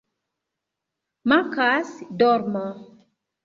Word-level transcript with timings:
Mankas 1.29 1.95
dormo 2.17 2.65